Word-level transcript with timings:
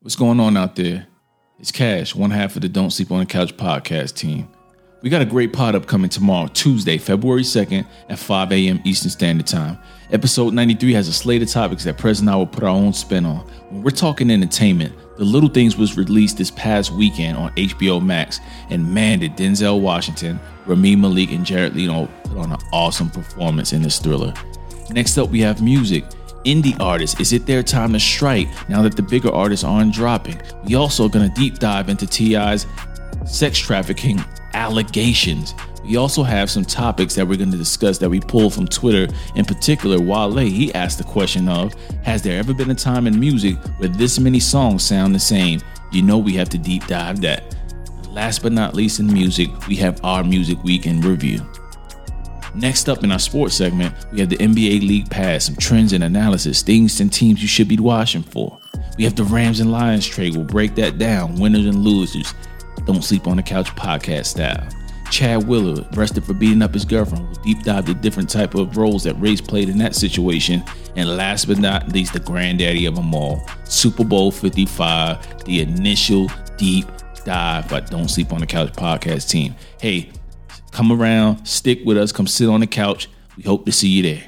What's 0.00 0.14
going 0.14 0.38
on 0.38 0.56
out 0.56 0.76
there? 0.76 1.08
It's 1.58 1.72
Cash, 1.72 2.14
one 2.14 2.30
half 2.30 2.54
of 2.54 2.62
the 2.62 2.68
Don't 2.68 2.92
Sleep 2.92 3.10
on 3.10 3.18
the 3.18 3.26
Couch 3.26 3.56
podcast 3.56 4.14
team. 4.14 4.48
We 5.02 5.10
got 5.10 5.22
a 5.22 5.26
great 5.26 5.52
pod 5.52 5.74
upcoming 5.74 6.08
tomorrow, 6.08 6.46
Tuesday, 6.46 6.98
February 6.98 7.42
2nd 7.42 7.84
at 8.08 8.20
5 8.20 8.52
a.m. 8.52 8.80
Eastern 8.84 9.10
Standard 9.10 9.48
Time. 9.48 9.76
Episode 10.12 10.54
93 10.54 10.92
has 10.92 11.08
a 11.08 11.12
slate 11.12 11.42
of 11.42 11.48
topics 11.48 11.82
that 11.82 11.98
Prez 11.98 12.20
and 12.20 12.30
I 12.30 12.36
will 12.36 12.46
put 12.46 12.62
our 12.62 12.68
own 12.68 12.92
spin 12.92 13.26
on. 13.26 13.38
When 13.70 13.82
we're 13.82 13.90
talking 13.90 14.30
entertainment, 14.30 14.94
The 15.16 15.24
Little 15.24 15.48
Things 15.48 15.76
was 15.76 15.96
released 15.96 16.38
this 16.38 16.52
past 16.52 16.92
weekend 16.92 17.36
on 17.36 17.50
HBO 17.56 18.00
Max, 18.00 18.38
and 18.70 18.94
man, 18.94 19.18
did 19.18 19.36
Denzel 19.36 19.80
Washington, 19.80 20.38
Rami 20.66 20.94
Malek, 20.94 21.32
and 21.32 21.44
Jared 21.44 21.74
Leto 21.74 22.06
put 22.22 22.38
on 22.38 22.52
an 22.52 22.58
awesome 22.72 23.10
performance 23.10 23.72
in 23.72 23.82
this 23.82 23.98
thriller. 23.98 24.32
Next 24.90 25.18
up, 25.18 25.28
we 25.30 25.40
have 25.40 25.60
music. 25.60 26.04
Indie 26.48 26.80
artists, 26.80 27.20
is 27.20 27.34
it 27.34 27.44
their 27.44 27.62
time 27.62 27.92
to 27.92 28.00
strike 28.00 28.48
now 28.70 28.80
that 28.80 28.96
the 28.96 29.02
bigger 29.02 29.30
artists 29.30 29.64
aren't 29.64 29.92
dropping? 29.92 30.40
We 30.64 30.76
also 30.76 31.04
are 31.04 31.10
gonna 31.10 31.28
deep 31.28 31.58
dive 31.58 31.90
into 31.90 32.06
T.I.'s 32.06 32.66
sex 33.26 33.58
trafficking 33.58 34.24
allegations. 34.54 35.54
We 35.84 35.96
also 35.96 36.22
have 36.22 36.50
some 36.50 36.64
topics 36.64 37.14
that 37.16 37.28
we're 37.28 37.36
going 37.36 37.50
to 37.50 37.58
discuss 37.58 37.98
that 37.98 38.08
we 38.08 38.20
pulled 38.20 38.54
from 38.54 38.66
Twitter. 38.66 39.12
In 39.36 39.44
particular, 39.44 40.00
Wale, 40.00 40.38
he 40.38 40.72
asked 40.74 40.96
the 40.96 41.04
question 41.04 41.48
of, 41.48 41.74
has 42.02 42.22
there 42.22 42.38
ever 42.38 42.54
been 42.54 42.70
a 42.70 42.74
time 42.74 43.06
in 43.06 43.20
music 43.20 43.56
where 43.76 43.90
this 43.90 44.18
many 44.18 44.40
songs 44.40 44.82
sound 44.82 45.14
the 45.14 45.20
same? 45.20 45.60
You 45.92 46.02
know 46.02 46.16
we 46.16 46.32
have 46.34 46.48
to 46.50 46.58
deep 46.58 46.86
dive 46.86 47.20
that. 47.22 47.54
Last 48.08 48.42
but 48.42 48.52
not 48.52 48.74
least 48.74 49.00
in 49.00 49.06
music, 49.06 49.66
we 49.66 49.76
have 49.76 50.02
our 50.02 50.24
Music 50.24 50.62
Week 50.64 50.86
in 50.86 51.02
review. 51.02 51.46
Next 52.54 52.88
up 52.88 53.04
in 53.04 53.12
our 53.12 53.18
sports 53.18 53.54
segment, 53.54 53.94
we 54.12 54.20
have 54.20 54.28
the 54.28 54.36
NBA 54.36 54.80
League 54.80 55.10
Pass, 55.10 55.46
some 55.46 55.56
trends 55.56 55.92
and 55.92 56.04
analysis, 56.04 56.62
things 56.62 57.00
and 57.00 57.12
teams 57.12 57.42
you 57.42 57.48
should 57.48 57.68
be 57.68 57.78
watching 57.78 58.22
for. 58.22 58.58
We 58.96 59.04
have 59.04 59.16
the 59.16 59.24
Rams 59.24 59.60
and 59.60 59.70
Lions 59.70 60.06
trade. 60.06 60.34
We'll 60.34 60.44
break 60.44 60.74
that 60.76 60.98
down, 60.98 61.36
winners 61.36 61.66
and 61.66 61.84
losers. 61.84 62.34
Don't 62.84 63.04
Sleep 63.04 63.26
on 63.26 63.36
the 63.36 63.42
Couch 63.42 63.68
podcast 63.76 64.26
style. 64.26 64.66
Chad 65.10 65.46
Wheeler, 65.46 65.86
arrested 65.96 66.24
for 66.24 66.34
beating 66.34 66.62
up 66.62 66.74
his 66.74 66.84
girlfriend, 66.84 67.28
will 67.28 67.42
deep 67.42 67.62
dive 67.62 67.86
the 67.86 67.94
different 67.94 68.28
type 68.28 68.54
of 68.54 68.76
roles 68.76 69.04
that 69.04 69.14
Race 69.14 69.40
played 69.40 69.68
in 69.68 69.78
that 69.78 69.94
situation. 69.94 70.62
And 70.96 71.16
last 71.16 71.46
but 71.46 71.58
not 71.58 71.92
least, 71.92 72.12
the 72.12 72.20
granddaddy 72.20 72.86
of 72.86 72.94
them 72.94 73.14
all, 73.14 73.42
Super 73.64 74.04
Bowl 74.04 74.30
55, 74.30 75.44
the 75.44 75.60
initial 75.60 76.30
deep 76.56 76.86
dive 77.24 77.68
by 77.68 77.80
Don't 77.80 78.08
Sleep 78.08 78.32
on 78.32 78.40
the 78.40 78.46
Couch 78.46 78.72
podcast 78.72 79.28
team. 79.30 79.54
Hey, 79.80 80.10
come 80.78 80.92
around, 80.92 81.44
stick 81.44 81.80
with 81.84 81.98
us, 81.98 82.12
come 82.12 82.28
sit 82.28 82.48
on 82.48 82.60
the 82.60 82.66
couch. 82.66 83.08
We 83.36 83.42
hope 83.42 83.66
to 83.66 83.72
see 83.72 83.88
you 83.88 84.02
there. 84.04 84.22